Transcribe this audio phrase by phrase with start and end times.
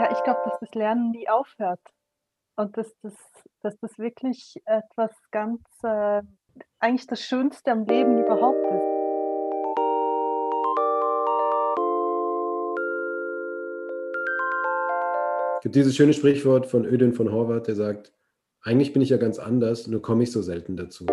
[0.00, 1.82] Ja, ich glaube, dass das Lernen nie aufhört
[2.56, 3.12] und dass das
[3.60, 6.22] dass das wirklich etwas ganz äh,
[6.78, 8.82] eigentlich das Schönste am Leben überhaupt ist.
[15.56, 18.10] Es gibt dieses schöne Sprichwort von Ödin von Horvath, der sagt:
[18.62, 21.04] „Eigentlich bin ich ja ganz anders, nur komme ich so selten dazu.“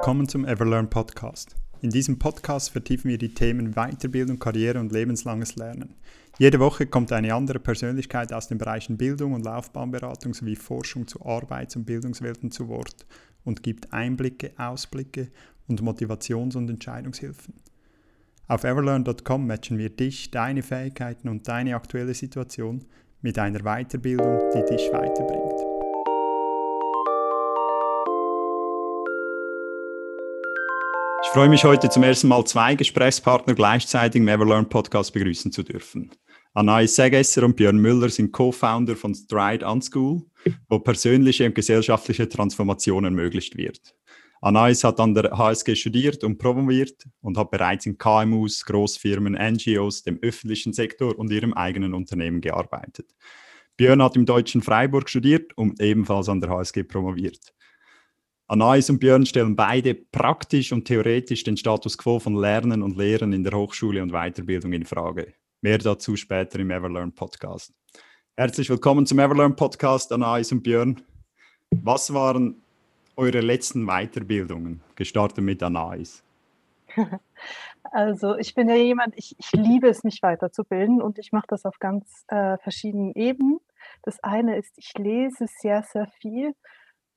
[0.00, 1.56] Willkommen zum Everlearn Podcast.
[1.82, 5.94] In diesem Podcast vertiefen wir die Themen Weiterbildung, Karriere und lebenslanges Lernen.
[6.38, 11.20] Jede Woche kommt eine andere Persönlichkeit aus den Bereichen Bildung und Laufbahnberatung sowie Forschung zu
[11.20, 13.04] Arbeits- und Bildungswelten zu Wort
[13.44, 15.28] und gibt Einblicke, Ausblicke
[15.68, 17.52] und Motivations- und Entscheidungshilfen.
[18.48, 22.86] Auf everlearn.com matchen wir dich, deine Fähigkeiten und deine aktuelle Situation
[23.20, 25.39] mit einer Weiterbildung, die dich weiterbringt.
[31.22, 35.62] Ich freue mich heute zum ersten Mal zwei Gesprächspartner gleichzeitig im Everlearn Podcast begrüßen zu
[35.62, 36.10] dürfen.
[36.54, 40.22] Anais Segesser und Björn Müller sind Co-Founder von Stride Unschool,
[40.68, 43.94] wo persönliche und gesellschaftliche Transformation ermöglicht wird.
[44.40, 50.02] Anais hat an der HSG studiert und promoviert und hat bereits in KMUs, Großfirmen, NGOs,
[50.02, 53.14] dem öffentlichen Sektor und ihrem eigenen Unternehmen gearbeitet.
[53.76, 57.52] Björn hat im deutschen Freiburg studiert und ebenfalls an der HSG promoviert.
[58.50, 63.32] Anais und Björn stellen beide praktisch und theoretisch den Status quo von Lernen und Lehren
[63.32, 65.34] in der Hochschule und Weiterbildung in Frage.
[65.60, 67.72] Mehr dazu später im Everlearn Podcast.
[68.36, 71.00] Herzlich willkommen zum Everlearn Podcast, Anais und Björn.
[71.70, 72.60] Was waren
[73.14, 74.82] eure letzten Weiterbildungen?
[74.96, 76.24] Gestartet mit Anais.
[77.92, 81.64] Also ich bin ja jemand, ich, ich liebe es, mich weiterzubilden und ich mache das
[81.64, 83.58] auf ganz äh, verschiedenen Ebenen.
[84.02, 86.54] Das eine ist, ich lese sehr, sehr viel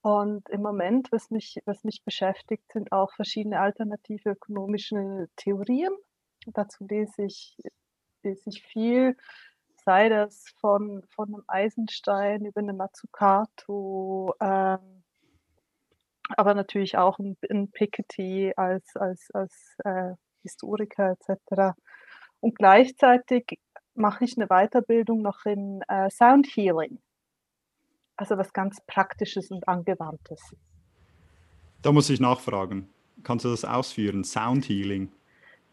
[0.03, 5.93] und im Moment, was mich, was mich beschäftigt, sind auch verschiedene alternative ökonomische Theorien.
[6.45, 7.57] Dazu lese ich,
[8.21, 9.15] lese ich viel,
[9.85, 15.03] sei das von, von einem Eisenstein über eine Mazzucato, ähm,
[16.35, 21.77] aber natürlich auch ein, ein Piketty als, als, als äh, Historiker etc.
[22.41, 23.57] Und gleichzeitig
[23.93, 26.99] mache ich eine Weiterbildung noch in äh, Sound Healing.
[28.15, 30.55] Also was ganz Praktisches und Angewandtes.
[31.81, 32.89] Da muss ich nachfragen.
[33.23, 34.23] Kannst du das ausführen?
[34.23, 35.11] Sound Healing.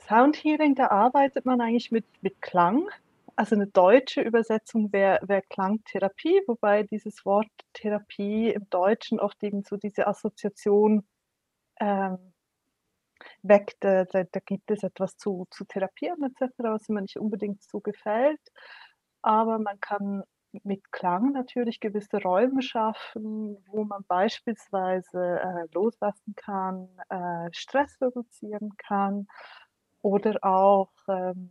[0.09, 2.89] Sound Healing, da arbeitet man eigentlich mit, mit Klang.
[3.37, 9.62] Also eine deutsche Übersetzung wäre wär Klangtherapie, wobei dieses Wort Therapie im Deutschen oft eben
[9.62, 11.06] so diese Assoziation
[11.81, 12.19] ähm,
[13.43, 17.81] weckt, da, da, gibt es etwas zu, zu therapieren etc., was mir nicht unbedingt so
[17.81, 18.41] gefällt.
[19.23, 20.23] Aber man kann
[20.65, 28.77] mit Klang natürlich gewisse Räume schaffen, wo man beispielsweise äh, loslassen kann, äh, Stress reduzieren
[28.77, 29.27] kann
[30.03, 31.50] oder auch ähm,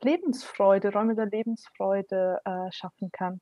[0.00, 3.40] Lebensfreude, Räume der Lebensfreude äh, schaffen kann.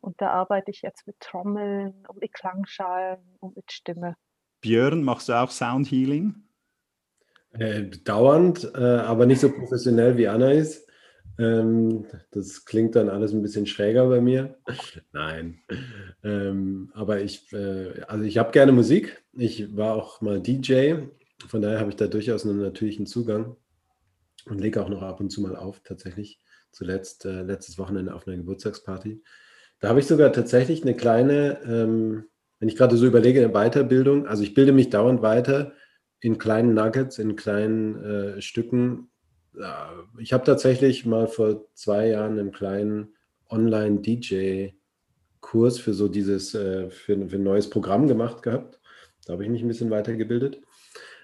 [0.00, 4.16] Und da arbeite ich jetzt mit Trommeln und mit Klangschalen und mit Stimme.
[4.60, 6.42] Björn, machst du auch Sound Healing?
[7.52, 10.89] Äh, dauernd, äh, aber nicht so professionell wie Anna ist.
[11.40, 14.58] Ähm, das klingt dann alles ein bisschen schräger bei mir.
[15.12, 15.60] Nein.
[16.22, 19.24] Ähm, aber ich, äh, also ich habe gerne Musik.
[19.32, 20.96] Ich war auch mal DJ.
[21.48, 23.56] Von daher habe ich da durchaus einen natürlichen Zugang
[24.44, 26.40] und lege auch noch ab und zu mal auf, tatsächlich.
[26.72, 29.22] Zuletzt, äh, letztes Wochenende auf einer Geburtstagsparty.
[29.80, 32.24] Da habe ich sogar tatsächlich eine kleine, ähm,
[32.58, 34.26] wenn ich gerade so überlege, eine Weiterbildung.
[34.26, 35.72] Also ich bilde mich dauernd weiter
[36.20, 39.10] in kleinen Nuggets, in kleinen äh, Stücken
[40.18, 43.14] ich habe tatsächlich mal vor zwei Jahren einen kleinen
[43.48, 48.78] Online-DJ-Kurs für so dieses, äh, für, für, ein neues Programm gemacht gehabt.
[49.26, 50.60] Da habe ich mich ein bisschen weitergebildet.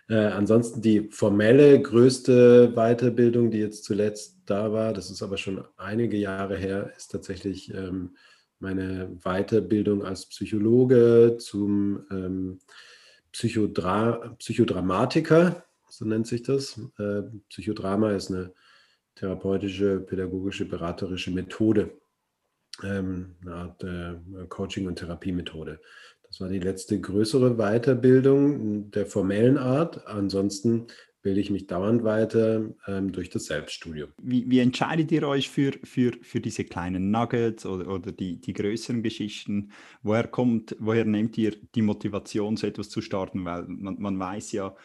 [0.08, 5.64] Äh, ansonsten die formelle größte Weiterbildung, die jetzt zuletzt da war, das ist aber schon
[5.76, 8.16] einige Jahre her, ist tatsächlich ähm,
[8.60, 12.58] meine Weiterbildung als Psychologe zum ähm,
[13.32, 16.78] Psychodra Psychodramatiker so nennt sich das.
[16.98, 18.52] Äh, Psychodrama ist eine
[19.14, 21.98] therapeutische, pädagogische, beraterische Methode,
[22.82, 25.80] ähm, eine Art äh, Coaching- und Therapiemethode.
[26.28, 30.06] Das war die letzte größere Weiterbildung der formellen Art.
[30.06, 30.88] Ansonsten
[31.22, 34.10] bilde ich mich dauernd weiter ähm, durch das Selbststudium.
[34.22, 38.52] Wie, wie, entscheidet ihr euch für, für, für diese kleinen Nuggets oder, oder die, die
[38.52, 39.72] größeren Geschichten?
[40.02, 43.44] Woher kommt, woher nehmt ihr die Motivation, so etwas zu starten?
[43.44, 44.76] Weil man, man weiß ja,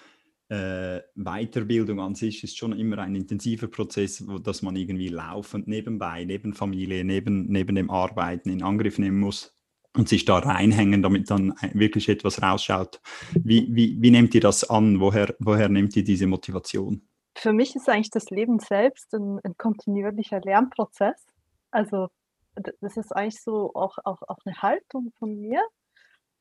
[0.51, 5.67] äh, Weiterbildung an sich ist schon immer ein intensiver Prozess, wo, dass man irgendwie laufend
[5.67, 9.55] nebenbei, neben Familie, neben, neben dem Arbeiten in Angriff nehmen muss.
[9.93, 13.01] und sich da reinhängen, damit dann wirklich etwas rausschaut.
[13.33, 15.01] Wie, wie, wie nehmt ihr das an?
[15.01, 17.01] Woher, woher nehmt ihr diese Motivation?
[17.35, 21.25] Für mich ist eigentlich das Leben selbst ein, ein kontinuierlicher Lernprozess.
[21.71, 22.07] Also
[22.55, 25.61] das ist eigentlich so auch, auch, auch eine Haltung von mir.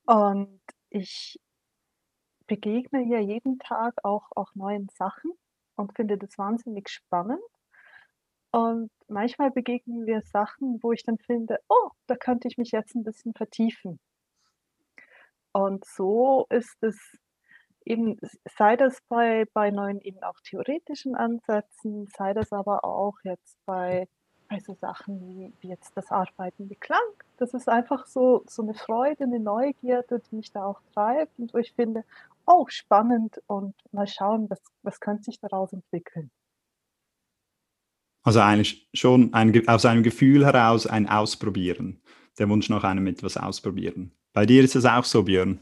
[0.07, 0.61] Und
[0.91, 1.41] ich
[2.51, 5.31] begegne ja jeden Tag auch, auch neuen Sachen
[5.77, 7.41] und finde das wahnsinnig spannend.
[8.51, 12.97] Und manchmal begegnen wir Sachen, wo ich dann finde, oh, da könnte ich mich jetzt
[12.97, 14.01] ein bisschen vertiefen.
[15.53, 16.99] Und so ist es
[17.85, 18.19] eben,
[18.59, 24.09] sei das bei, bei neuen eben auch theoretischen Ansätzen, sei das aber auch jetzt bei,
[24.51, 26.99] bei so Sachen wie, wie jetzt das Arbeiten mit Klang.
[27.39, 31.55] Das ist einfach so, so eine Freude, eine Neugierde, die mich da auch treibt und
[31.55, 32.05] wo ich finde,
[32.47, 36.31] oh, spannend und mal schauen, was, was könnte sich daraus entwickeln.
[38.23, 42.03] Also eigentlich schon ein, aus einem Gefühl heraus ein Ausprobieren.
[42.39, 44.13] Der Wunsch nach einem etwas ausprobieren.
[44.33, 45.61] Bei dir ist es auch so, Björn.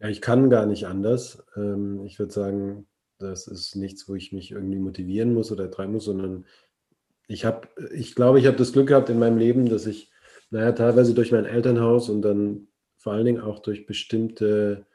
[0.00, 1.44] Ja, ich kann gar nicht anders.
[1.56, 2.86] Ähm, ich würde sagen,
[3.18, 6.44] das ist nichts, wo ich mich irgendwie motivieren muss oder treiben muss, sondern
[7.28, 10.10] ich habe, ich glaube, ich habe das Glück gehabt in meinem Leben, dass ich,
[10.50, 14.86] naja, teilweise durch mein Elternhaus und dann vor allen Dingen auch durch bestimmte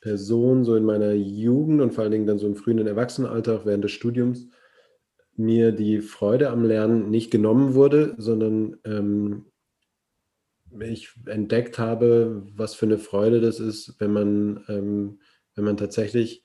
[0.00, 3.66] Personen, so in meiner Jugend und vor allen Dingen dann so im frühen Erwachsenenalter, auch
[3.66, 4.48] während des Studiums,
[5.36, 9.46] mir die Freude am Lernen nicht genommen wurde, sondern ähm,
[10.80, 15.20] ich entdeckt habe, was für eine Freude das ist, wenn man, ähm,
[15.54, 16.44] wenn man tatsächlich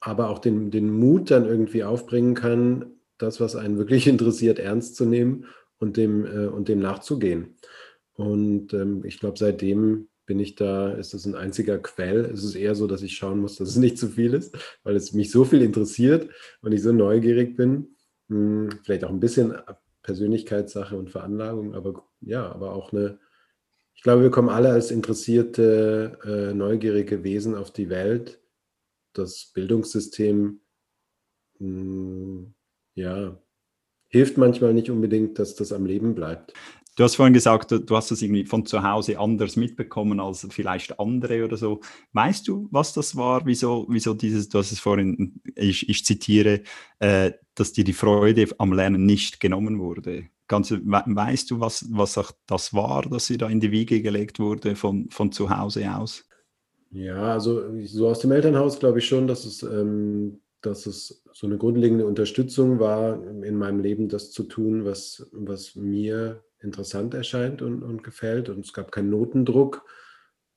[0.00, 4.96] aber auch den, den Mut dann irgendwie aufbringen kann, das, was einen wirklich interessiert, ernst
[4.96, 5.46] zu nehmen
[5.78, 7.56] und dem, äh, und dem nachzugehen.
[8.14, 12.20] Und ähm, ich glaube, seitdem bin ich da, ist das ein einziger Quell.
[12.26, 14.94] Es ist eher so, dass ich schauen muss, dass es nicht zu viel ist, weil
[14.94, 16.30] es mich so viel interessiert
[16.60, 17.96] und ich so neugierig bin.
[18.28, 19.56] Hm, vielleicht auch ein bisschen
[20.02, 23.18] Persönlichkeitssache und Veranlagung, aber ja, aber auch eine,
[23.94, 28.40] ich glaube, wir kommen alle als interessierte, äh, neugierige Wesen auf die Welt.
[29.14, 30.60] Das Bildungssystem,
[31.58, 32.54] mh, hm,
[33.00, 33.36] ja,
[34.08, 36.52] hilft manchmal nicht unbedingt, dass das am Leben bleibt.
[36.96, 40.98] Du hast vorhin gesagt, du hast das irgendwie von zu Hause anders mitbekommen als vielleicht
[40.98, 41.80] andere oder so.
[42.12, 43.46] Weißt du, was das war?
[43.46, 46.62] Wieso, wieso dieses, du hast es vorhin, ich, ich zitiere,
[46.98, 50.26] äh, dass dir die Freude am Lernen nicht genommen wurde.
[50.48, 54.40] Kannst, weißt du, was, was auch das war, dass sie da in die Wiege gelegt
[54.40, 56.28] wurde von, von zu Hause aus?
[56.90, 61.46] Ja, also so aus dem Elternhaus glaube ich schon, dass es, ähm, dass es so
[61.46, 67.62] eine grundlegende Unterstützung war, in meinem Leben das zu tun, was, was mir interessant erscheint
[67.62, 68.48] und, und gefällt.
[68.48, 69.84] Und es gab keinen Notendruck.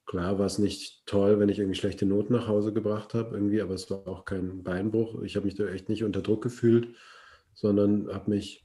[0.06, 3.62] Klar war es nicht toll, wenn ich irgendwie schlechte Noten nach Hause gebracht habe, irgendwie,
[3.62, 5.22] aber es war auch kein Beinbruch.
[5.24, 6.90] Ich habe mich da echt nicht unter Druck gefühlt,
[7.54, 8.63] sondern habe mich,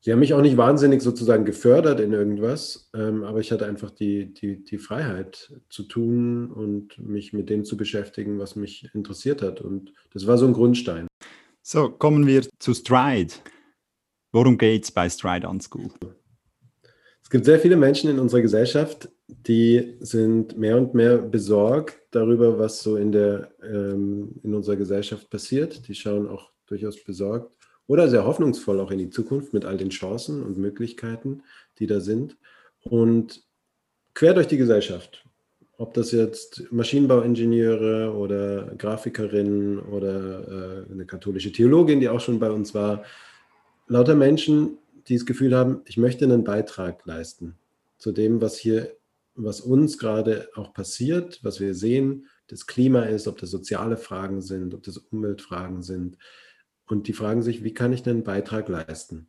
[0.00, 3.90] sie haben mich auch nicht wahnsinnig sozusagen gefördert in irgendwas, ähm, aber ich hatte einfach
[3.90, 9.42] die, die, die Freiheit zu tun und mich mit dem zu beschäftigen, was mich interessiert
[9.42, 9.60] hat.
[9.60, 11.06] Und das war so ein Grundstein.
[11.62, 13.34] So, kommen wir zu Stride.
[14.32, 15.90] Worum geht es bei Stride on School?
[17.22, 22.58] Es gibt sehr viele Menschen in unserer Gesellschaft, die sind mehr und mehr besorgt darüber,
[22.58, 25.86] was so in, der, ähm, in unserer Gesellschaft passiert.
[25.86, 27.59] Die schauen auch durchaus besorgt
[27.90, 31.42] oder sehr hoffnungsvoll auch in die Zukunft mit all den Chancen und Möglichkeiten,
[31.80, 32.36] die da sind.
[32.84, 33.42] Und
[34.14, 35.24] quer durch die Gesellschaft,
[35.76, 42.52] ob das jetzt Maschinenbauingenieure oder Grafikerinnen oder äh, eine katholische Theologin, die auch schon bei
[42.52, 43.02] uns war,
[43.88, 44.78] lauter Menschen,
[45.08, 47.56] die das Gefühl haben, ich möchte einen Beitrag leisten
[47.98, 48.92] zu dem, was hier,
[49.34, 54.42] was uns gerade auch passiert, was wir sehen, das Klima ist, ob das soziale Fragen
[54.42, 56.18] sind, ob das Umweltfragen sind.
[56.90, 59.28] Und die fragen sich, wie kann ich einen Beitrag leisten?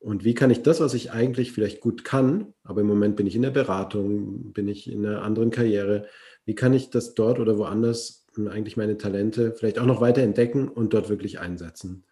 [0.00, 3.26] Und wie kann ich das, was ich eigentlich vielleicht gut kann, aber im Moment bin
[3.26, 6.06] ich in der Beratung, bin ich in einer anderen Karriere,
[6.44, 10.68] wie kann ich das dort oder woanders eigentlich meine Talente vielleicht auch noch weiter entdecken
[10.68, 12.04] und dort wirklich einsetzen?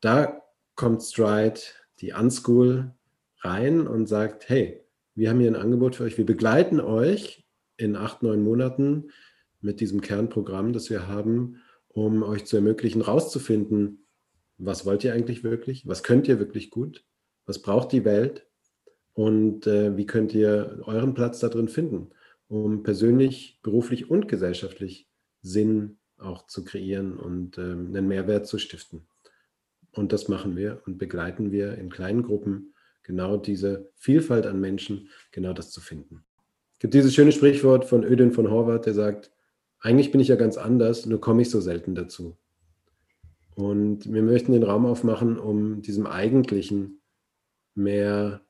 [0.00, 0.42] Da
[0.74, 1.60] kommt Stride
[2.00, 2.92] die Unschool
[3.40, 4.82] rein und sagt, hey,
[5.14, 7.46] wir haben hier ein Angebot für euch, wir begleiten euch
[7.78, 9.10] in acht, neun Monaten
[9.60, 14.05] mit diesem Kernprogramm, das wir haben, um euch zu ermöglichen, rauszufinden,
[14.58, 17.04] was wollt ihr eigentlich wirklich, was könnt ihr wirklich gut,
[17.44, 18.46] was braucht die Welt
[19.12, 22.10] und äh, wie könnt ihr euren Platz da drin finden,
[22.48, 25.08] um persönlich, beruflich und gesellschaftlich
[25.42, 29.06] Sinn auch zu kreieren und ähm, einen Mehrwert zu stiften.
[29.92, 35.08] Und das machen wir und begleiten wir in kleinen Gruppen, genau diese Vielfalt an Menschen,
[35.30, 36.24] genau das zu finden.
[36.74, 39.30] Es gibt dieses schöne Sprichwort von Ödin von Horvath, der sagt,
[39.80, 42.36] eigentlich bin ich ja ganz anders, nur komme ich so selten dazu.
[43.56, 47.00] Und wir möchten den Raum aufmachen, um diesem Eigentlichen
[47.74, 48.42] mehr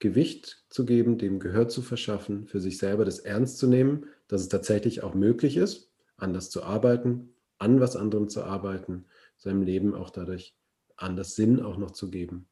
[0.00, 4.42] Gewicht zu geben, dem Gehör zu verschaffen, für sich selber das ernst zu nehmen, dass
[4.42, 9.06] es tatsächlich auch möglich ist, anders zu arbeiten, an was anderem zu arbeiten,
[9.38, 10.54] seinem Leben auch dadurch
[10.96, 12.48] anders Sinn auch noch zu geben.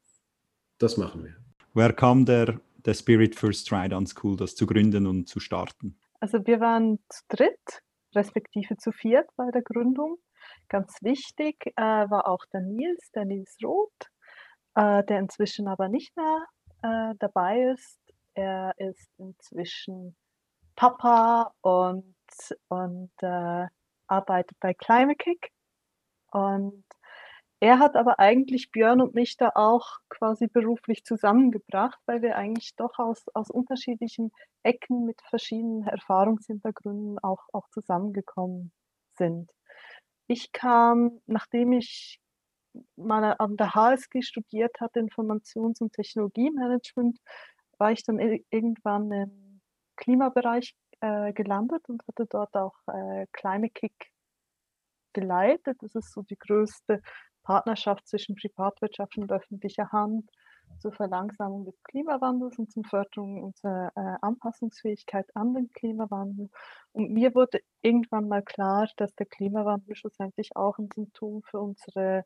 [0.79, 1.35] Das machen wir.
[1.75, 5.95] Wer kam der, der Spirit First an School, das zu gründen und zu starten?
[6.19, 7.83] Also wir waren zu dritt,
[8.15, 10.17] respektive zu viert bei der Gründung.
[10.71, 14.09] Ganz wichtig äh, war auch der Nils, der Nils Roth,
[14.75, 16.45] äh, der inzwischen aber nicht mehr
[16.81, 17.99] äh, dabei ist.
[18.35, 20.15] Er ist inzwischen
[20.77, 22.15] Papa und,
[22.69, 23.67] und äh,
[24.07, 25.51] arbeitet bei Climakick.
[26.31, 26.85] Und
[27.59, 32.77] er hat aber eigentlich Björn und mich da auch quasi beruflich zusammengebracht, weil wir eigentlich
[32.77, 34.31] doch aus, aus unterschiedlichen
[34.63, 38.71] Ecken mit verschiedenen Erfahrungshintergründen auch, auch zusammengekommen
[39.17, 39.51] sind.
[40.31, 42.21] Ich kam, nachdem ich
[42.95, 47.19] mal an der HSG studiert hatte, Informations- und Technologiemanagement,
[47.77, 49.61] war ich dann irgendwann im
[49.97, 54.13] Klimabereich äh, gelandet und hatte dort auch äh, Climate Kick
[55.11, 55.75] geleitet.
[55.81, 57.01] Das ist so die größte
[57.43, 60.29] Partnerschaft zwischen Privatwirtschaft und öffentlicher Hand
[60.81, 66.49] zur Verlangsamung des Klimawandels und zur Förderung unserer äh, Anpassungsfähigkeit an den Klimawandel.
[66.91, 72.25] Und mir wurde irgendwann mal klar, dass der Klimawandel schlussendlich auch ein Symptom für unsere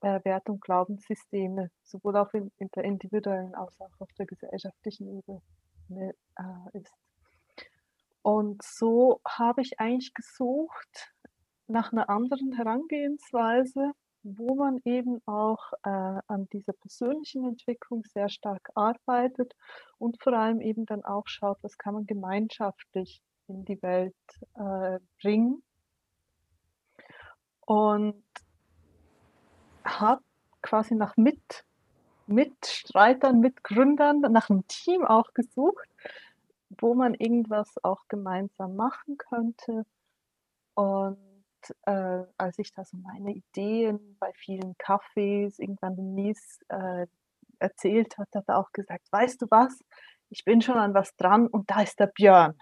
[0.00, 5.06] äh, Wert- und Glaubenssysteme, sowohl auf in, in, der individuellen als auch auf der gesellschaftlichen
[5.18, 5.42] Ebene
[5.90, 6.94] äh, ist.
[8.22, 11.14] Und so habe ich eigentlich gesucht
[11.66, 18.70] nach einer anderen Herangehensweise, wo man eben auch äh, an dieser persönlichen Entwicklung sehr stark
[18.74, 19.54] arbeitet
[19.98, 24.14] und vor allem eben dann auch schaut, was kann man gemeinschaftlich in die Welt
[24.54, 25.62] äh, bringen.
[27.66, 28.22] Und
[29.84, 30.20] hat
[30.62, 31.64] quasi nach Mit,
[32.26, 35.88] Mitstreitern, Mitgründern, nach einem Team auch gesucht,
[36.68, 39.84] wo man irgendwas auch gemeinsam machen könnte.
[40.74, 41.18] Und
[41.86, 47.06] äh, als ich da so meine Ideen bei vielen Cafés irgendwann Denise äh,
[47.58, 49.78] erzählt hat, hat er auch gesagt, weißt du was,
[50.30, 52.54] ich bin schon an was dran und da ist der Björn.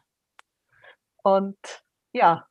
[1.23, 1.59] Und
[2.13, 2.47] ja,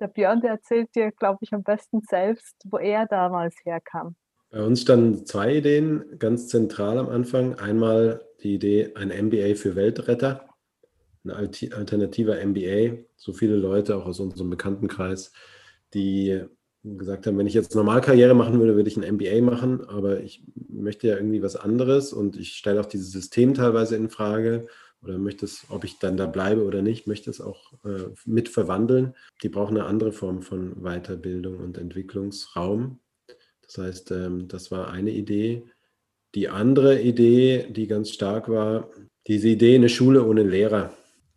[0.00, 4.16] der Björn, der erzählt dir, glaube ich, am besten selbst, wo er damals herkam.
[4.50, 7.58] Bei uns standen zwei Ideen ganz zentral am Anfang.
[7.58, 10.48] Einmal die Idee, ein MBA für Weltretter,
[11.24, 12.98] ein alternativer MBA.
[13.16, 15.32] So viele Leute auch aus unserem Bekanntenkreis
[15.94, 16.42] die
[16.82, 20.42] gesagt haben, wenn ich jetzt Normalkarriere machen würde, würde ich ein MBA machen, aber ich
[20.68, 24.66] möchte ja irgendwie was anderes und ich stelle auch dieses System teilweise in Frage
[25.02, 28.50] oder möchte es, ob ich dann da bleibe oder nicht, möchte es auch äh, mit
[28.50, 29.14] verwandeln.
[29.42, 33.00] Die brauchen eine andere Form von Weiterbildung und Entwicklungsraum.
[33.62, 35.64] Das heißt, ähm, das war eine Idee.
[36.34, 38.90] Die andere Idee, die ganz stark war,
[39.26, 40.94] diese Idee, eine Schule ohne Lehrer.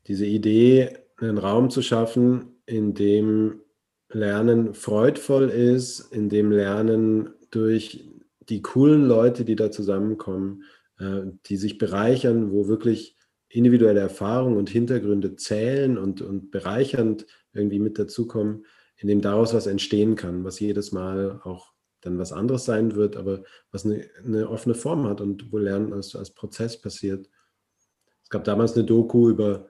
[0.08, 3.62] Diese Idee, einen Raum zu schaffen, in dem
[4.10, 8.10] Lernen freudvoll ist, in dem Lernen durch
[8.50, 10.64] die coolen Leute, die da zusammenkommen,
[11.00, 13.18] äh, die sich bereichern, wo wirklich
[13.50, 18.66] individuelle Erfahrungen und Hintergründe zählen und, und bereichernd irgendwie mit dazukommen,
[18.98, 23.18] in dem daraus was entstehen kann, was jedes Mal auch dann was anderes sein wird,
[23.18, 27.30] aber was eine, eine offene Form hat und wo Lernen als, als Prozess passiert.
[28.24, 29.68] Es gab damals eine Doku über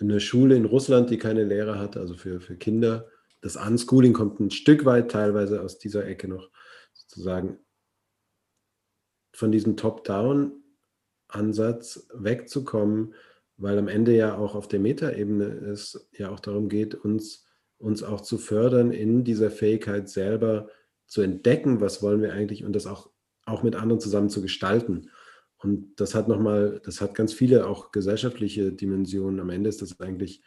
[0.00, 3.06] eine Schule in Russland, die keine Lehrer hatte, also für, für Kinder,
[3.40, 6.50] das Unschooling kommt ein Stück weit teilweise aus dieser Ecke noch
[6.92, 7.58] sozusagen
[9.32, 13.14] von diesem Top-Down-Ansatz wegzukommen,
[13.56, 17.46] weil am Ende ja auch auf der Metaebene es ja auch darum geht, uns,
[17.78, 20.68] uns auch zu fördern in dieser Fähigkeit selber
[21.06, 23.10] zu entdecken, was wollen wir eigentlich und das auch,
[23.44, 25.10] auch mit anderen zusammen zu gestalten.
[25.58, 29.40] Und das hat nochmal, das hat ganz viele auch gesellschaftliche Dimensionen.
[29.40, 30.42] Am Ende ist das eigentlich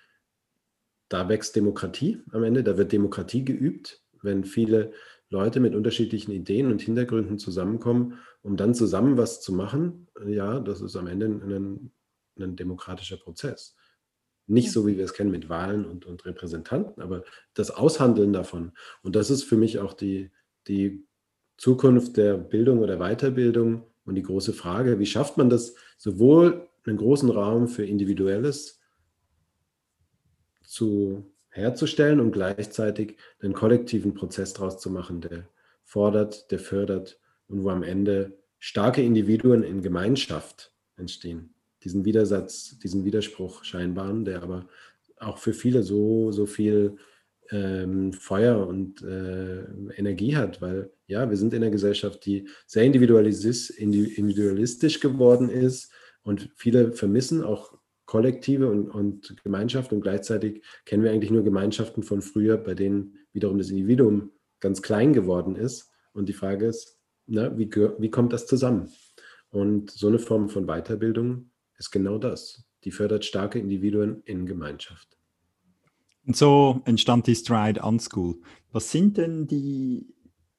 [1.11, 4.93] da wächst Demokratie am Ende, da wird Demokratie geübt, wenn viele
[5.29, 10.07] Leute mit unterschiedlichen Ideen und Hintergründen zusammenkommen, um dann zusammen was zu machen.
[10.25, 11.91] Ja, das ist am Ende ein,
[12.39, 13.75] ein demokratischer Prozess.
[14.47, 18.71] Nicht so, wie wir es kennen mit Wahlen und, und Repräsentanten, aber das Aushandeln davon.
[19.03, 20.31] Und das ist für mich auch die,
[20.67, 21.05] die
[21.57, 26.97] Zukunft der Bildung oder Weiterbildung und die große Frage, wie schafft man das, sowohl einen
[26.97, 28.79] großen Raum für individuelles
[30.63, 35.47] zu herzustellen und gleichzeitig einen kollektiven Prozess daraus zu machen, der
[35.83, 41.53] fordert, der fördert und wo am Ende starke Individuen in Gemeinschaft entstehen.
[41.83, 44.67] Diesen Widersatz, diesen Widerspruch scheinbaren, der aber
[45.17, 46.97] auch für viele so, so viel
[47.51, 49.63] ähm, Feuer und äh,
[49.95, 55.91] Energie hat, weil ja, wir sind in einer Gesellschaft, die sehr individualistisch geworden ist,
[56.23, 62.03] Und viele vermissen auch Kollektive und, und Gemeinschaft und gleichzeitig kennen wir eigentlich nur Gemeinschaften
[62.03, 65.89] von früher, bei denen wiederum das Individuum ganz klein geworden ist.
[66.13, 68.89] Und die Frage ist, na, wie, wie kommt das zusammen?
[69.49, 72.63] Und so eine Form von Weiterbildung ist genau das.
[72.83, 75.20] Die fördert starke Individuen in Gemeinschaft.
[76.25, 78.39] Und so entstand die Stride Unschool.
[78.71, 80.13] Was sind denn die,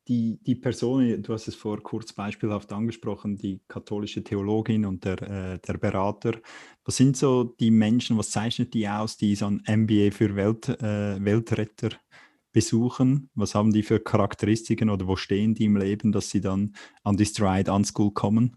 [0.08, 5.22] die, die Personen, du hast es vor kurz beispielhaft angesprochen, die katholische Theologin und der,
[5.22, 6.32] äh, der Berater.
[6.84, 10.68] Was sind so die Menschen, was zeichnet die aus, die so ein MBA für Welt,
[10.68, 11.90] äh, Weltretter
[12.52, 13.30] besuchen?
[13.34, 17.16] Was haben die für Charakteristiken oder wo stehen die im Leben, dass sie dann an
[17.16, 18.56] die Stride Unschool kommen?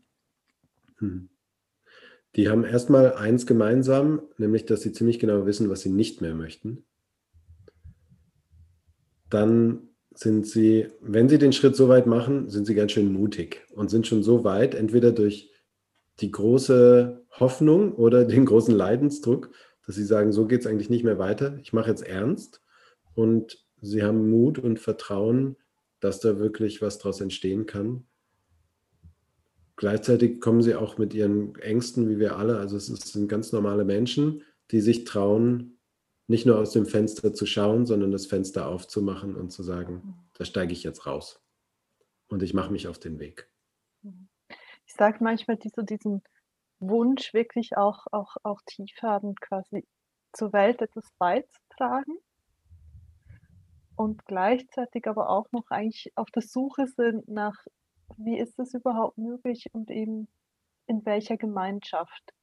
[0.98, 1.30] Hm.
[2.36, 6.34] Die haben erstmal eins gemeinsam, nämlich dass sie ziemlich genau wissen, was sie nicht mehr
[6.34, 6.84] möchten
[9.36, 13.66] dann sind sie, wenn sie den Schritt so weit machen, sind sie ganz schön mutig
[13.74, 15.52] und sind schon so weit, entweder durch
[16.22, 19.52] die große Hoffnung oder den großen Leidensdruck,
[19.86, 22.62] dass sie sagen, so geht es eigentlich nicht mehr weiter, ich mache jetzt ernst
[23.14, 25.58] und sie haben Mut und Vertrauen,
[26.00, 28.06] dass da wirklich was daraus entstehen kann.
[29.76, 33.84] Gleichzeitig kommen sie auch mit ihren Ängsten, wie wir alle, also es sind ganz normale
[33.84, 35.75] Menschen, die sich trauen,
[36.28, 40.46] nicht nur aus dem Fenster zu schauen, sondern das Fenster aufzumachen und zu sagen, da
[40.46, 41.42] steige ich jetzt raus
[42.28, 43.50] und ich mache mich auf den Weg.
[44.86, 46.24] Ich sage manchmal, so diesen
[46.80, 49.86] Wunsch wirklich auch, auch, auch tief haben, quasi
[50.34, 52.18] zur Welt etwas beizutragen
[53.96, 57.58] und gleichzeitig aber auch noch eigentlich auf der Suche sind nach,
[58.18, 60.28] wie ist das überhaupt möglich und eben
[60.88, 62.34] in welcher Gemeinschaft.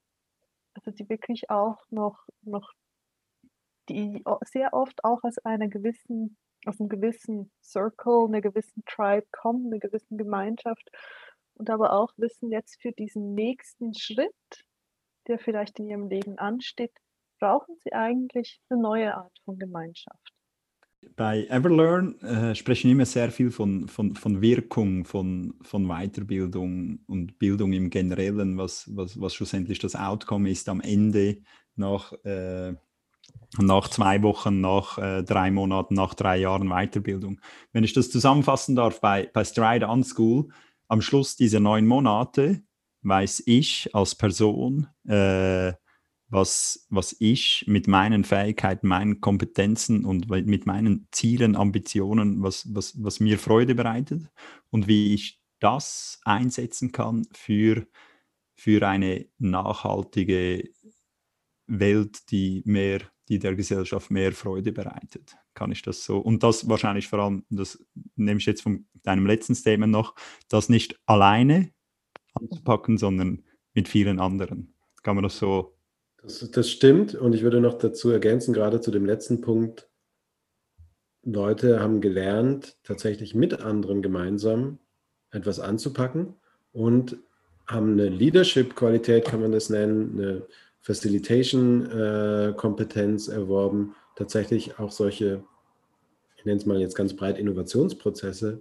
[0.75, 2.73] Also die wirklich auch noch, noch
[3.89, 6.37] die sehr oft auch aus einer gewissen,
[6.67, 10.91] aus einem gewissen Circle, einer gewissen Tribe kommen, einer gewissen Gemeinschaft
[11.55, 14.65] und aber auch wissen jetzt für diesen nächsten Schritt,
[15.29, 16.93] der vielleicht in ihrem Leben ansteht,
[17.39, 20.33] brauchen sie eigentlich eine neue Art von Gemeinschaft.
[21.17, 27.39] Bei Everlearn äh, sprechen immer sehr viel von, von, von Wirkung, von, von Weiterbildung und
[27.41, 31.43] Bildung im Generellen, was, was, was schlussendlich das Outcome ist am Ende
[31.75, 32.75] nach äh,
[33.59, 37.41] nach zwei Wochen, nach äh, drei Monaten, nach drei Jahren Weiterbildung.
[37.73, 40.49] Wenn ich das zusammenfassen darf, bei, bei Stride Unschool,
[40.89, 42.63] am Schluss dieser neun Monate
[43.03, 45.73] weiß ich als Person, äh,
[46.29, 53.03] was, was ich mit meinen Fähigkeiten, meinen Kompetenzen und mit meinen Zielen, Ambitionen, was, was,
[53.03, 54.31] was mir Freude bereitet
[54.71, 57.87] und wie ich das einsetzen kann für,
[58.55, 60.71] für eine nachhaltige
[61.67, 65.37] Welt, die mehr die der Gesellschaft mehr Freude bereitet.
[65.55, 66.19] Kann ich das so?
[66.19, 67.85] Und das wahrscheinlich vor allem, das
[68.17, 70.15] nehme ich jetzt von deinem letzten Statement noch,
[70.49, 71.71] das nicht alleine
[72.35, 74.75] anzupacken, sondern mit vielen anderen.
[75.03, 75.77] Kann man das so?
[76.23, 77.15] Das, das stimmt.
[77.15, 79.89] Und ich würde noch dazu ergänzen, gerade zu dem letzten Punkt,
[81.25, 84.79] Leute haben gelernt, tatsächlich mit anderen gemeinsam
[85.31, 86.35] etwas anzupacken
[86.73, 87.17] und
[87.67, 90.47] haben eine Leadership-Qualität, kann man das nennen, eine
[90.83, 95.43] Facilitation-Kompetenz äh, erworben, tatsächlich auch solche,
[96.37, 98.61] ich nenne es mal jetzt ganz breit, Innovationsprozesse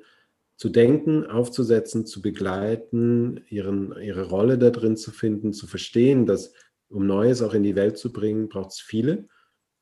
[0.56, 6.54] zu denken, aufzusetzen, zu begleiten, ihren, ihre Rolle da drin zu finden, zu verstehen, dass
[6.88, 9.28] um Neues auch in die Welt zu bringen, braucht es viele.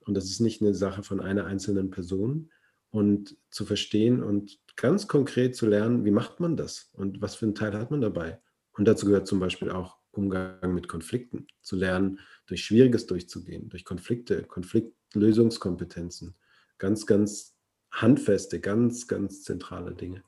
[0.05, 2.49] Und das ist nicht eine Sache von einer einzelnen Person.
[2.91, 7.45] Und zu verstehen und ganz konkret zu lernen, wie macht man das und was für
[7.45, 8.39] einen Teil hat man dabei.
[8.71, 13.85] Und dazu gehört zum Beispiel auch Umgang mit Konflikten, zu lernen, durch Schwieriges durchzugehen, durch
[13.85, 16.35] Konflikte, Konfliktlösungskompetenzen.
[16.77, 17.55] Ganz, ganz
[17.91, 20.23] handfeste, ganz, ganz zentrale Dinge.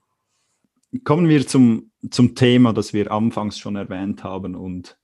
[1.04, 4.98] Kommen wir zum, zum Thema, das wir anfangs schon erwähnt haben und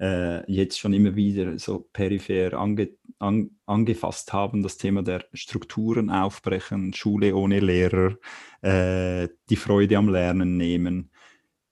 [0.00, 6.10] äh, jetzt schon immer wieder so peripher ange, an, angefasst haben, das Thema der Strukturen
[6.10, 8.16] aufbrechen, Schule ohne Lehrer,
[8.62, 11.10] äh, die Freude am Lernen nehmen.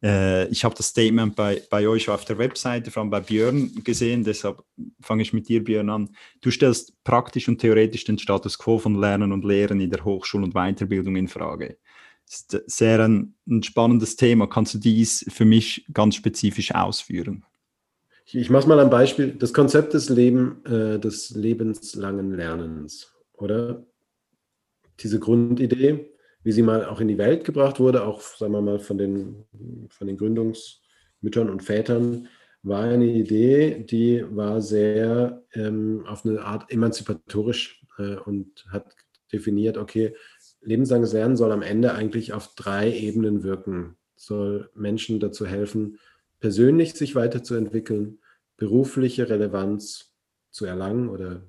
[0.02, 3.72] Äh, ich habe das Statement bei, bei euch auf der Webseite, vor allem bei Björn,
[3.82, 4.62] gesehen, deshalb
[5.00, 6.10] fange ich mit dir, Björn, an.
[6.40, 10.44] Du stellst praktisch und theoretisch den Status quo von Lernen und Lehren in der Hochschul-
[10.44, 11.78] und Weiterbildung in Frage.
[12.28, 14.46] Ist sehr ein, ein spannendes Thema.
[14.46, 17.44] Kannst du dies für mich ganz spezifisch ausführen?
[18.26, 19.32] Ich, ich mache mal ein Beispiel.
[19.32, 23.86] Das Konzept des, Leben, äh, des lebenslangen Lernens, oder?
[25.00, 26.10] Diese Grundidee,
[26.48, 29.44] wie sie mal auch in die Welt gebracht wurde, auch sagen wir mal von den,
[29.90, 32.26] von den Gründungsmüttern und Vätern,
[32.62, 38.96] war eine Idee, die war sehr ähm, auf eine Art emanzipatorisch äh, und hat
[39.30, 40.16] definiert, okay,
[40.62, 45.98] lebenslanges Lernen soll am Ende eigentlich auf drei Ebenen wirken, soll Menschen dazu helfen,
[46.40, 48.20] persönlich sich weiterzuentwickeln,
[48.56, 50.14] berufliche Relevanz
[50.50, 51.42] zu erlangen oder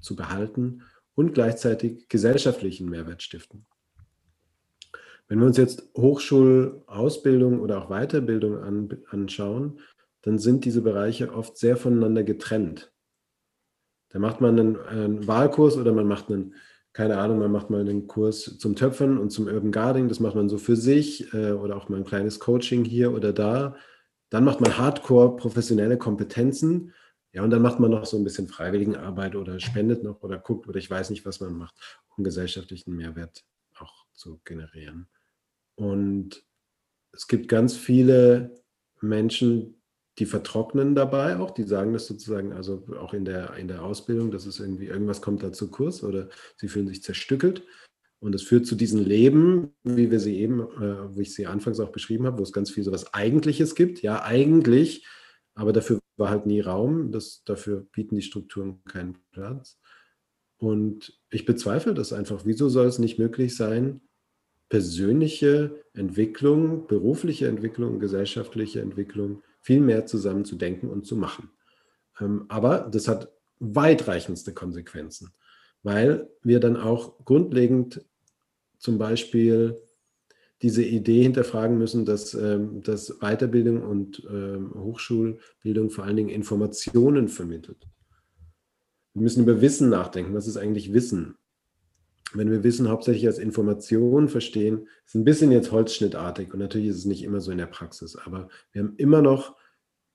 [0.00, 0.82] zu behalten
[1.14, 3.64] und gleichzeitig gesellschaftlichen Mehrwert stiften.
[5.30, 9.78] Wenn wir uns jetzt Hochschulausbildung oder auch Weiterbildung an, anschauen,
[10.22, 12.92] dann sind diese Bereiche oft sehr voneinander getrennt.
[14.08, 16.56] Da macht man einen, einen, Wahlkurs oder man macht einen,
[16.92, 20.34] keine Ahnung, man macht mal einen Kurs zum Töpfern und zum Urban Gardening, das macht
[20.34, 23.76] man so für sich äh, oder auch mal ein kleines Coaching hier oder da.
[24.30, 26.92] Dann macht man Hardcore professionelle Kompetenzen.
[27.32, 30.66] Ja, und dann macht man noch so ein bisschen Freiwilligenarbeit oder spendet noch oder guckt
[30.66, 31.76] oder ich weiß nicht, was man macht,
[32.16, 33.44] um gesellschaftlichen Mehrwert
[33.78, 35.06] auch zu generieren.
[35.80, 36.44] Und
[37.12, 38.54] es gibt ganz viele
[39.00, 39.82] Menschen,
[40.18, 44.30] die vertrocknen dabei auch, die sagen das sozusagen, also auch in der, in der Ausbildung,
[44.30, 47.64] dass es irgendwie, irgendwas kommt da zu Kurs oder sie fühlen sich zerstückelt.
[48.18, 51.80] Und es führt zu diesen Leben, wie wir sie eben, äh, wo ich sie anfangs
[51.80, 54.02] auch beschrieben habe, wo es ganz viel so was Eigentliches gibt.
[54.02, 55.06] Ja, eigentlich,
[55.54, 57.10] aber dafür war halt nie Raum.
[57.10, 59.80] Das, dafür bieten die Strukturen keinen Platz.
[60.58, 62.42] Und ich bezweifle das einfach.
[62.44, 64.02] Wieso soll es nicht möglich sein,
[64.70, 71.50] persönliche Entwicklung, berufliche Entwicklung, gesellschaftliche Entwicklung viel mehr zusammen zu denken und zu machen.
[72.18, 75.34] Ähm, aber das hat weitreichendste Konsequenzen,
[75.82, 78.06] weil wir dann auch grundlegend
[78.78, 79.76] zum Beispiel
[80.62, 87.28] diese Idee hinterfragen müssen, dass, ähm, dass Weiterbildung und ähm, Hochschulbildung vor allen Dingen Informationen
[87.28, 87.88] vermittelt.
[89.14, 90.34] Wir müssen über Wissen nachdenken.
[90.34, 91.36] Was ist eigentlich Wissen?
[92.34, 96.98] Wenn wir Wissen hauptsächlich als Information verstehen, ist ein bisschen jetzt holzschnittartig und natürlich ist
[96.98, 99.56] es nicht immer so in der Praxis, aber wir haben immer noch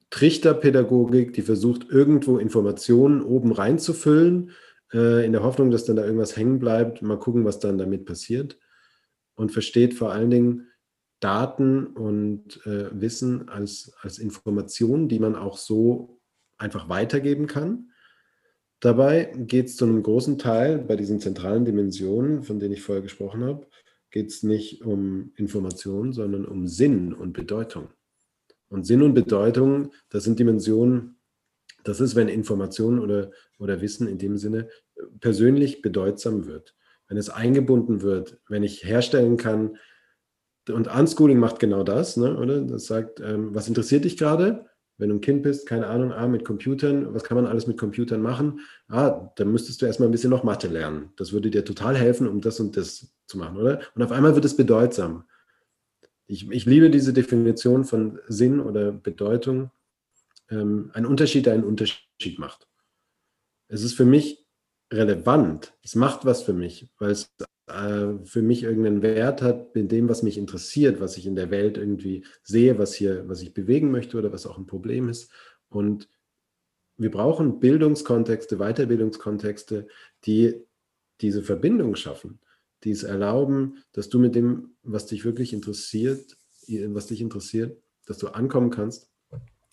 [0.09, 4.51] Trichterpädagogik, die versucht, irgendwo Informationen oben reinzufüllen,
[4.93, 7.01] äh, in der Hoffnung, dass dann da irgendwas hängen bleibt.
[7.01, 8.57] Mal gucken, was dann damit passiert.
[9.35, 10.67] Und versteht vor allen Dingen
[11.19, 16.21] Daten und äh, Wissen als, als Information, die man auch so
[16.57, 17.91] einfach weitergeben kann.
[18.79, 23.01] Dabei geht es zu einem großen Teil bei diesen zentralen Dimensionen, von denen ich vorher
[23.01, 23.67] gesprochen habe,
[24.11, 27.89] geht es nicht um Information, sondern um Sinn und Bedeutung.
[28.69, 31.17] Und Sinn und Bedeutung, das sind Dimensionen,
[31.83, 34.69] das ist, wenn Information oder, oder Wissen in dem Sinne
[35.19, 36.75] persönlich bedeutsam wird.
[37.07, 39.77] Wenn es eingebunden wird, wenn ich herstellen kann,
[40.67, 42.61] und Unschooling macht genau das, ne, oder?
[42.61, 44.65] Das sagt, ähm, was interessiert dich gerade?
[44.97, 47.77] Wenn du ein Kind bist, keine Ahnung, ah, mit Computern, was kann man alles mit
[47.77, 48.61] Computern machen?
[48.87, 51.11] Ah, dann müsstest du erstmal ein bisschen noch Mathe lernen.
[51.17, 53.81] Das würde dir total helfen, um das und das zu machen, oder?
[53.93, 55.25] Und auf einmal wird es bedeutsam.
[56.27, 59.71] Ich, ich liebe diese Definition von Sinn oder Bedeutung.
[60.49, 62.67] Ähm, ein Unterschied, der einen Unterschied macht.
[63.67, 64.45] Es ist für mich
[64.91, 65.73] relevant.
[65.83, 67.35] Es macht was für mich, weil es
[67.67, 71.51] äh, für mich irgendeinen Wert hat in dem, was mich interessiert, was ich in der
[71.51, 75.31] Welt irgendwie sehe, was hier, was ich bewegen möchte oder was auch ein Problem ist.
[75.69, 76.09] Und
[76.97, 79.87] wir brauchen Bildungskontexte, Weiterbildungskontexte,
[80.25, 80.63] die
[81.21, 82.39] diese Verbindung schaffen,
[82.83, 88.17] die es erlauben, dass du mit dem, was dich wirklich interessiert, was dich interessiert, dass
[88.17, 89.09] du ankommen kannst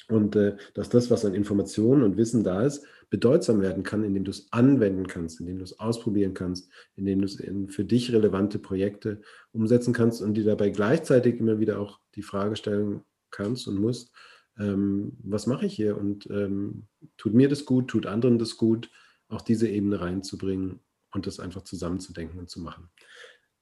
[0.08, 4.24] und äh, dass das, was an Informationen und Wissen da ist, bedeutsam werden kann, indem
[4.24, 8.12] du es anwenden kannst, indem du es ausprobieren kannst, indem du es in für dich
[8.12, 9.20] relevante Projekte
[9.52, 14.12] umsetzen kannst und dir dabei gleichzeitig immer wieder auch die Frage stellen kannst und musst,
[14.58, 15.96] ähm, was mache ich hier?
[15.96, 16.86] Und ähm,
[17.16, 18.90] tut mir das gut, tut anderen das gut,
[19.28, 20.80] auch diese Ebene reinzubringen
[21.12, 22.88] und das einfach zusammenzudenken und zu machen.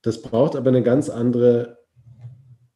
[0.03, 1.79] Das braucht aber eine ganz andere,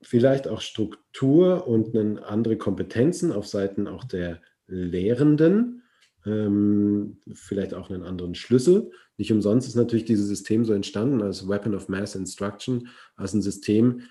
[0.05, 5.83] vielleicht auch Struktur und eine andere Kompetenzen auf Seiten auch der Lehrenden,
[6.27, 8.91] ähm, vielleicht auch einen anderen Schlüssel.
[9.17, 13.43] Nicht umsonst ist natürlich dieses System so entstanden als Weapon of Mass Instruction, als ein
[13.43, 14.03] System.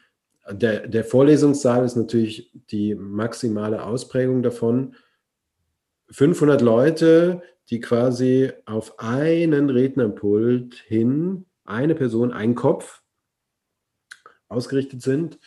[0.50, 4.96] Der, der Vorlesungssaal ist natürlich die maximale Ausprägung davon.
[6.10, 13.02] 500 Leute, die quasi auf einen Rednerpult hin, eine Person, ein Kopf
[14.48, 15.40] ausgerichtet sind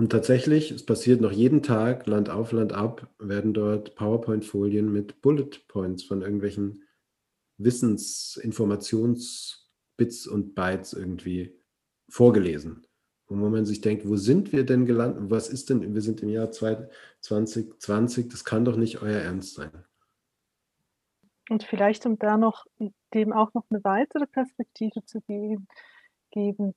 [0.00, 5.20] und tatsächlich, es passiert noch jeden Tag, Land auf, Land ab, werden dort PowerPoint-Folien mit
[5.20, 6.84] Bullet Points von irgendwelchen
[7.58, 11.54] Wissens-, Informations-Bits und Bytes irgendwie
[12.08, 12.86] vorgelesen.
[13.26, 15.24] Und wo man sich denkt, wo sind wir denn gelandet?
[15.30, 19.84] Was ist denn, wir sind im Jahr 2020, das kann doch nicht euer Ernst sein.
[21.50, 22.64] Und vielleicht, um da noch
[23.12, 25.20] dem auch noch eine weitere Perspektive zu
[26.30, 26.74] geben,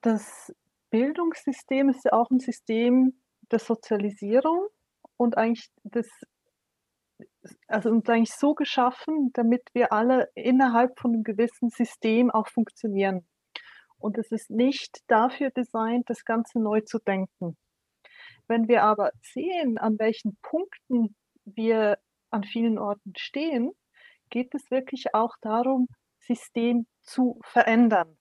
[0.00, 0.52] dass
[0.94, 4.68] Bildungssystem ist ja auch ein System der Sozialisierung
[5.16, 6.08] und eigentlich das,
[7.66, 13.26] also uns eigentlich so geschaffen, damit wir alle innerhalb von einem gewissen System auch funktionieren.
[13.98, 17.56] Und es ist nicht dafür designt, das Ganze neu zu denken.
[18.46, 21.98] Wenn wir aber sehen, an welchen Punkten wir
[22.30, 23.72] an vielen Orten stehen,
[24.30, 25.88] geht es wirklich auch darum,
[26.20, 28.16] System zu verändern.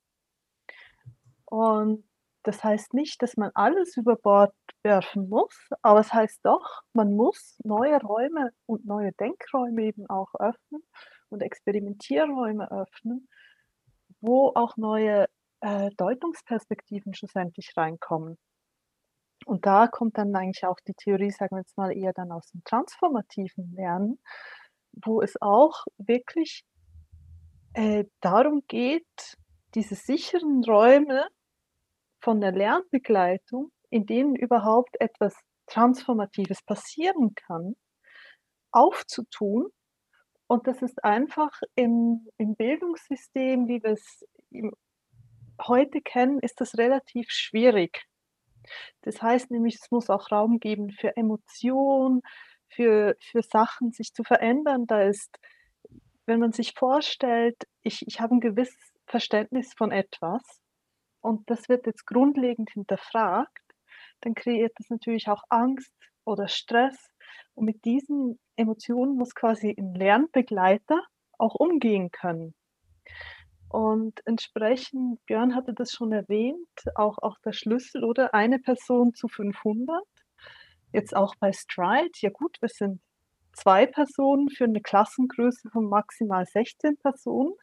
[1.45, 2.03] Und
[2.43, 4.53] das heißt nicht, dass man alles über Bord
[4.83, 10.33] werfen muss, aber es heißt doch, man muss neue Räume und neue Denkräume eben auch
[10.35, 10.83] öffnen
[11.29, 13.27] und Experimentierräume öffnen,
[14.19, 15.27] wo auch neue
[15.61, 18.37] äh, Deutungsperspektiven schlussendlich reinkommen.
[19.45, 22.47] Und da kommt dann eigentlich auch die Theorie, sagen wir jetzt mal, eher dann aus
[22.51, 24.19] dem transformativen Lernen,
[24.91, 26.65] wo es auch wirklich
[27.73, 29.37] äh, darum geht,
[29.75, 31.27] diese sicheren Räume
[32.23, 35.35] von der Lernbegleitung, in denen überhaupt etwas
[35.67, 37.75] Transformatives passieren kann,
[38.71, 39.67] aufzutun.
[40.47, 44.25] Und das ist einfach im, im Bildungssystem, wie wir es
[45.61, 48.05] heute kennen, ist das relativ schwierig.
[49.01, 52.21] Das heißt nämlich, es muss auch Raum geben für Emotionen,
[52.69, 54.87] für, für Sachen sich zu verändern.
[54.87, 55.37] Da ist,
[56.25, 60.62] wenn man sich vorstellt, ich, ich habe ein gewisses Verständnis von etwas
[61.23, 63.63] und das wird jetzt grundlegend hinterfragt,
[64.21, 65.93] dann kreiert das natürlich auch Angst
[66.25, 66.97] oder Stress.
[67.55, 71.01] Und mit diesen Emotionen muss quasi ein Lernbegleiter
[71.37, 72.53] auch umgehen können.
[73.69, 79.29] Und entsprechend, Björn hatte das schon erwähnt, auch, auch der Schlüssel oder eine Person zu
[79.29, 80.03] 500.
[80.91, 83.01] Jetzt auch bei Stride, ja gut, wir sind
[83.53, 87.53] zwei Personen für eine Klassengröße von maximal 16 Personen.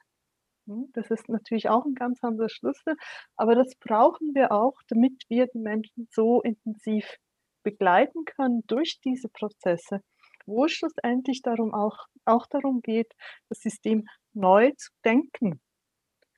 [0.71, 2.97] Hm, das ist natürlich auch ein ganz anderer Schlüssel,
[3.37, 7.17] aber das brauchen wir auch, damit wir die Menschen so intensiv
[7.65, 10.01] begleiten können durch diese Prozesse,
[10.47, 13.13] wo es schlussendlich darum auch, auch darum geht,
[13.49, 15.61] das System neu zu denken.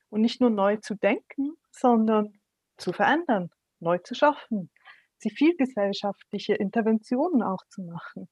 [0.09, 2.33] Und nicht nur neu zu denken, sondern
[2.77, 4.71] zu verändern, neu zu schaffen,
[5.19, 8.27] zivilgesellschaftliche Interventionen auch zu machen,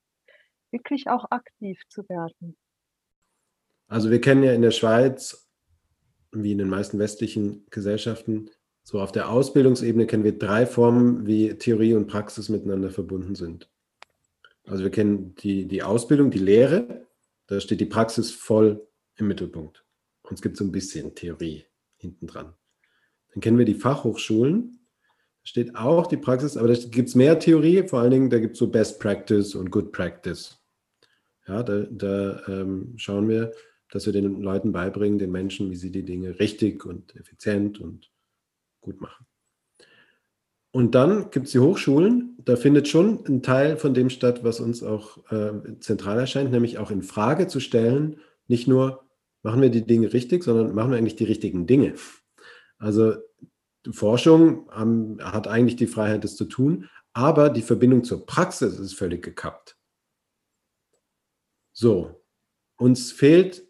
[0.71, 2.57] wirklich auch aktiv zu werden.
[3.87, 5.50] Also wir kennen ja in der Schweiz,
[6.31, 8.49] wie in den meisten westlichen Gesellschaften,
[8.83, 13.69] so auf der Ausbildungsebene kennen wir drei Formen, wie Theorie und Praxis miteinander verbunden sind.
[14.65, 17.05] Also wir kennen die, die Ausbildung, die Lehre,
[17.47, 19.85] da steht die Praxis voll im Mittelpunkt.
[20.23, 21.65] Und es gibt so ein bisschen Theorie
[21.97, 22.53] hinten dran.
[23.33, 24.79] Dann kennen wir die Fachhochschulen.
[25.43, 28.39] Da steht auch die Praxis, aber da gibt es mehr Theorie, vor allen Dingen, da
[28.39, 30.59] gibt es so Best Practice und Good Practice.
[31.47, 33.51] Ja, da, da ähm, schauen wir,
[33.91, 38.09] dass wir den Leuten beibringen, den Menschen, wie sie die Dinge richtig und effizient und
[38.79, 39.27] gut machen.
[40.71, 44.61] Und dann gibt es die Hochschulen, da findet schon ein Teil von dem statt, was
[44.61, 45.51] uns auch äh,
[45.81, 49.03] zentral erscheint, nämlich auch in Frage zu stellen, nicht nur,
[49.43, 51.95] machen wir die Dinge richtig, sondern machen wir eigentlich die richtigen Dinge.
[52.77, 53.15] Also
[53.91, 58.93] Forschung um, hat eigentlich die Freiheit, das zu tun, aber die Verbindung zur Praxis ist
[58.93, 59.77] völlig gekappt.
[61.73, 62.23] So,
[62.77, 63.63] uns fehlt,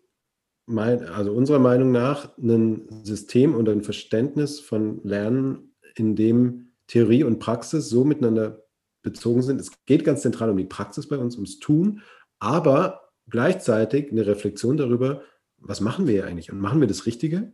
[0.71, 7.23] mein, also unserer Meinung nach, ein System und ein Verständnis von Lernen, in dem Theorie
[7.23, 8.63] und Praxis so miteinander
[9.01, 9.59] bezogen sind.
[9.59, 12.01] Es geht ganz zentral um die Praxis bei uns, ums Tun,
[12.39, 15.23] aber gleichzeitig eine Reflexion darüber,
[15.57, 17.53] was machen wir eigentlich und machen wir das Richtige?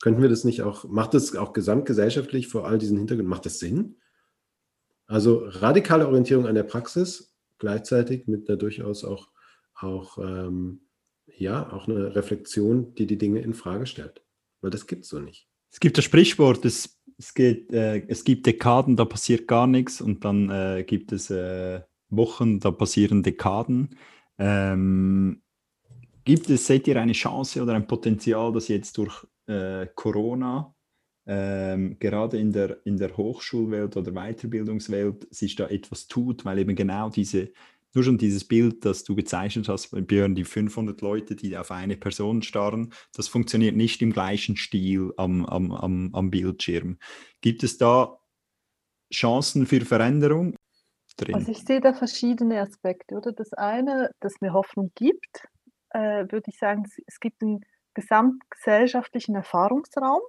[0.00, 3.58] Könnten wir das nicht auch, macht das auch gesamtgesellschaftlich vor all diesen Hintergründen, macht das
[3.58, 3.96] Sinn?
[5.06, 9.28] Also radikale Orientierung an der Praxis, gleichzeitig mit einer durchaus auch,
[9.74, 10.81] auch, ähm,
[11.26, 14.22] ja, auch eine Reflexion, die die Dinge in Frage stellt.
[14.60, 15.48] Weil das gibt es so nicht.
[15.70, 20.00] Es gibt das Sprichwort, es, es, geht, äh, es gibt Dekaden, da passiert gar nichts
[20.00, 21.80] und dann äh, gibt es äh,
[22.10, 23.96] Wochen, da passieren Dekaden.
[24.38, 25.42] Ähm,
[26.24, 30.72] Gibt es, seht ihr eine Chance oder ein Potenzial, dass jetzt durch äh, Corona
[31.26, 36.76] ähm, gerade in der, in der Hochschulwelt oder Weiterbildungswelt sich da etwas tut, weil eben
[36.76, 37.52] genau diese,
[37.94, 41.96] nur schon dieses Bild, das du gezeichnet hast, Björn, die 500 Leute, die auf eine
[41.96, 46.98] Person starren, das funktioniert nicht im gleichen Stil am, am, am, am Bildschirm.
[47.40, 48.18] Gibt es da
[49.12, 50.56] Chancen für Veränderung?
[51.16, 51.34] Drin?
[51.34, 53.32] Also ich sehe da verschiedene Aspekte, oder?
[53.32, 55.46] Das eine, das mir Hoffnung gibt,
[55.90, 57.60] äh, würde ich sagen, es gibt einen
[57.94, 60.22] gesamtgesellschaftlichen Erfahrungsraum,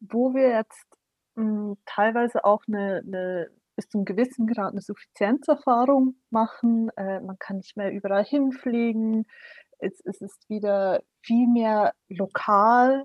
[0.00, 0.84] wo wir jetzt
[1.36, 6.90] mh, hm, teilweise auch eine, eine, bis zu einem gewissen Grad eine Suffizienzerfahrung machen.
[6.96, 9.26] Äh, man kann nicht mehr überall hinfliegen.
[9.78, 13.04] Es, es ist wieder viel mehr lokal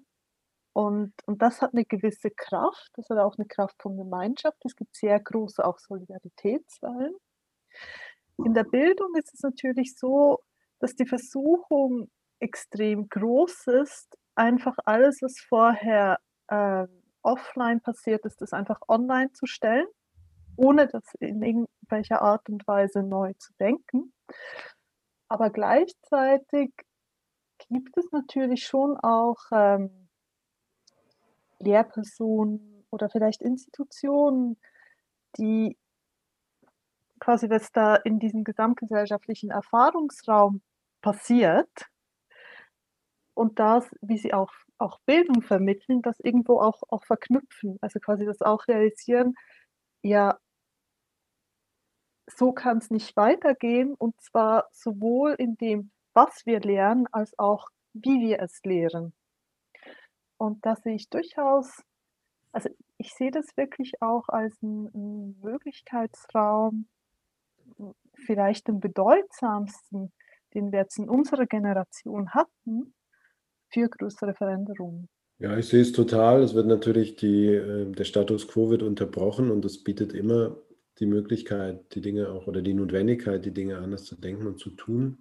[0.74, 4.64] und, und das hat eine gewisse Kraft, das hat auch eine Kraft von Gemeinschaft.
[4.64, 7.16] Es gibt sehr große auch Solidaritätswellen.
[8.38, 10.40] In der Bildung ist es natürlich so,
[10.80, 16.88] dass die Versuchung extrem groß ist, einfach alles, was vorher äh,
[17.24, 19.88] offline passiert ist, das einfach online zu stellen,
[20.60, 24.14] ohne das in irgendwelcher Art und Weise neu zu denken.
[25.30, 26.74] Aber gleichzeitig
[27.70, 30.10] gibt es natürlich schon auch ähm,
[31.60, 34.58] Lehrpersonen oder vielleicht Institutionen,
[35.38, 35.78] die
[37.20, 40.62] quasi, was da in diesem gesamtgesellschaftlichen Erfahrungsraum
[41.02, 41.70] passiert
[43.34, 47.78] und das, wie sie auch, auch Bildung vermitteln, das irgendwo auch, auch verknüpfen.
[47.82, 49.36] Also quasi das auch realisieren,
[50.02, 50.38] ja,
[52.36, 57.68] so kann es nicht weitergehen und zwar sowohl in dem, was wir lernen, als auch
[57.94, 59.14] wie wir es lehren.
[60.38, 61.84] Und da sehe ich durchaus,
[62.52, 66.88] also ich sehe das wirklich auch als einen Möglichkeitsraum,
[68.14, 70.12] vielleicht den bedeutsamsten,
[70.54, 72.94] den wir jetzt in unserer Generation hatten,
[73.72, 75.08] für größere Veränderungen.
[75.38, 76.42] Ja, ich sehe es total.
[76.42, 80.58] Es wird natürlich die, äh, der Status quo wird unterbrochen und es bietet immer
[81.00, 84.72] die Möglichkeit, die Dinge auch oder die Notwendigkeit, die Dinge anders zu denken und zu
[84.72, 85.20] tun.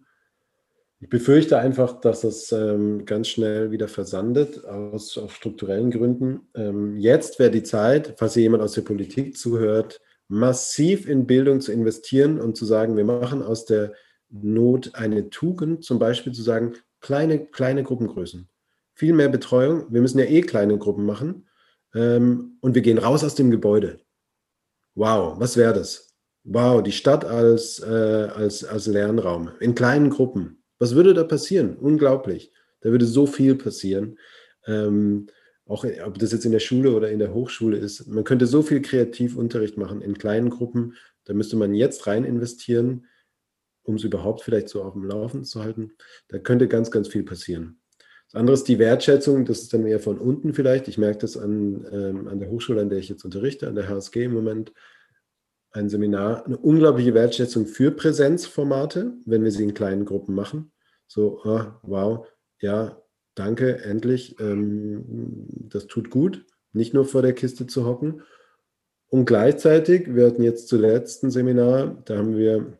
[1.01, 6.49] Ich befürchte einfach, dass es ähm, ganz schnell wieder versandet aus, aus strukturellen Gründen.
[6.55, 11.61] Ähm, jetzt wäre die Zeit, falls hier jemand aus der Politik zuhört, massiv in Bildung
[11.61, 13.93] zu investieren und zu sagen, wir machen aus der
[14.31, 18.49] Not eine Tugend, zum Beispiel zu sagen, kleine, kleine Gruppengrößen,
[18.95, 19.87] viel mehr Betreuung.
[19.91, 21.47] Wir müssen ja eh kleine Gruppen machen
[21.95, 24.01] ähm, und wir gehen raus aus dem Gebäude.
[24.99, 26.13] Wow, was wäre das?
[26.43, 27.87] Wow, die Stadt als, äh,
[28.35, 30.65] als, als Lernraum in kleinen Gruppen.
[30.81, 31.77] Was würde da passieren?
[31.77, 32.53] Unglaublich.
[32.81, 34.19] Da würde so viel passieren.
[34.67, 35.29] Ähm,
[35.67, 38.09] auch ob das jetzt in der Schule oder in der Hochschule ist.
[38.09, 40.97] Man könnte so viel Kreativunterricht machen in kleinen Gruppen.
[41.27, 43.07] Da müsste man jetzt rein investieren,
[43.85, 45.93] um es überhaupt vielleicht so auf dem Laufen zu halten.
[46.27, 47.79] Da könnte ganz, ganz viel passieren.
[48.31, 50.87] Das andere ist die Wertschätzung, das ist dann eher von unten vielleicht.
[50.87, 53.89] Ich merke das an, ähm, an der Hochschule, an der ich jetzt unterrichte, an der
[53.89, 54.73] HSG im Moment.
[55.71, 60.73] Ein Seminar, eine unglaubliche Wertschätzung für Präsenzformate, wenn wir sie in kleinen Gruppen machen.
[61.07, 62.27] So, oh, wow,
[62.61, 63.01] ja,
[63.35, 64.39] danke, endlich.
[64.41, 68.23] Ähm, das tut gut, nicht nur vor der Kiste zu hocken.
[69.09, 72.79] Und gleichzeitig, wir hatten jetzt zuletzt ein Seminar, da haben wir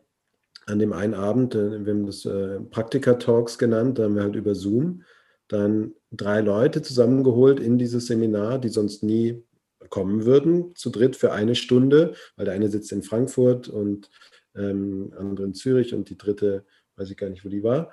[0.67, 4.35] an dem einen Abend, äh, wir haben das äh, Praktika-Talks genannt, da haben wir halt
[4.35, 5.01] über Zoom
[5.49, 9.43] dann drei Leute zusammengeholt in dieses Seminar, die sonst nie
[9.89, 14.09] kommen würden, zu dritt für eine Stunde, weil der eine sitzt in Frankfurt und
[14.55, 17.91] ähm, andere in Zürich und die dritte, weiß ich gar nicht, wo die war.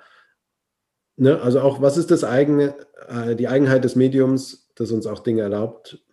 [1.15, 1.41] Ne?
[1.41, 2.75] Also auch, was ist das eigene,
[3.07, 6.03] äh, die Eigenheit des Mediums, das uns auch Dinge erlaubt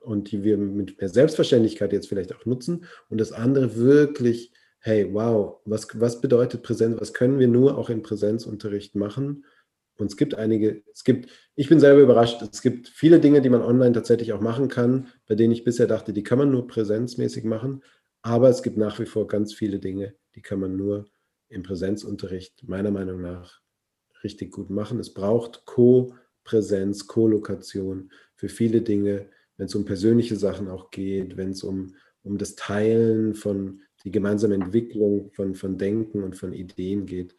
[0.00, 5.08] und die wir mit mehr Selbstverständlichkeit jetzt vielleicht auch nutzen und das andere wirklich, hey,
[5.12, 9.44] wow, was, was bedeutet Präsenz, was können wir nur auch in Präsenzunterricht machen?
[9.96, 13.48] Und es gibt einige, es gibt, ich bin selber überrascht, es gibt viele Dinge, die
[13.48, 16.66] man online tatsächlich auch machen kann, bei denen ich bisher dachte, die kann man nur
[16.66, 17.82] präsenzmäßig machen.
[18.22, 21.06] Aber es gibt nach wie vor ganz viele Dinge, die kann man nur
[21.48, 23.60] im Präsenzunterricht meiner Meinung nach
[24.24, 24.98] richtig gut machen.
[24.98, 31.50] Es braucht Co-Präsenz, Co-Lokation für viele Dinge, wenn es um persönliche Sachen auch geht, wenn
[31.50, 37.06] es um, um das Teilen von, die gemeinsame Entwicklung von, von Denken und von Ideen
[37.06, 37.36] geht.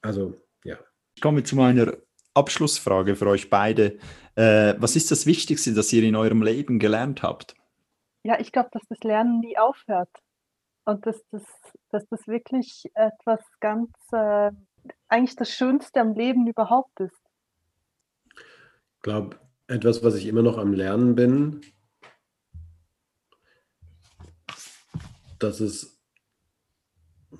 [0.00, 0.78] Also ja,
[1.18, 1.94] ich komme zu meiner
[2.32, 3.98] Abschlussfrage für euch beide.
[4.36, 7.56] Äh, was ist das Wichtigste, das ihr in eurem Leben gelernt habt?
[8.22, 10.10] Ja, ich glaube, dass das Lernen nie aufhört.
[10.84, 11.42] Und dass das,
[11.90, 14.52] dass das wirklich etwas ganz, äh,
[15.08, 17.20] eigentlich das Schönste am Leben überhaupt ist.
[18.36, 21.62] Ich glaube, etwas, was ich immer noch am Lernen bin,
[25.40, 26.00] dass es,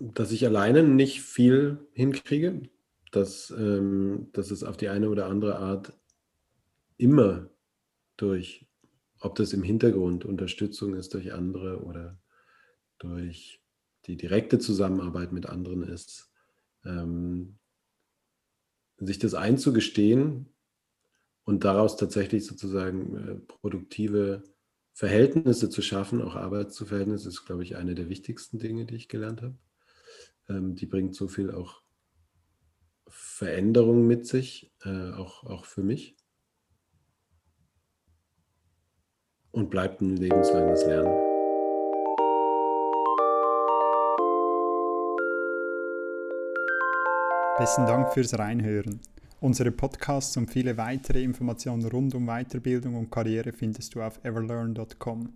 [0.01, 2.69] dass ich alleine nicht viel hinkriege,
[3.13, 5.93] dass, ähm, dass es auf die eine oder andere Art
[6.97, 7.49] immer
[8.17, 8.67] durch,
[9.21, 12.19] ob das im Hintergrund Unterstützung ist durch andere oder
[12.99, 13.63] durch
[14.07, 16.31] die direkte Zusammenarbeit mit anderen ist,
[16.85, 17.59] ähm,
[18.99, 20.49] sich das einzugestehen
[21.45, 24.43] und daraus tatsächlich sozusagen äh, produktive
[24.93, 29.43] Verhältnisse zu schaffen, auch Arbeitsverhältnisse, ist, glaube ich, eine der wichtigsten Dinge, die ich gelernt
[29.43, 29.57] habe.
[30.49, 31.83] Ähm, die bringt so viel auch
[33.09, 36.17] Veränderung mit sich, äh, auch, auch für mich.
[39.51, 41.29] Und bleibt ein lebenslanges Lernen.
[47.59, 49.01] Besten Dank fürs Reinhören.
[49.41, 55.33] Unsere Podcasts und viele weitere Informationen rund um Weiterbildung und Karriere findest du auf everlearn.com.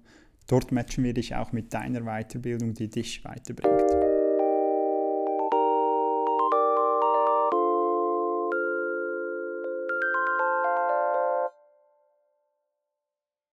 [0.46, 4.01] Dort matchen wir dich auch mit deiner Weiterbildung, die dich weiterbringt.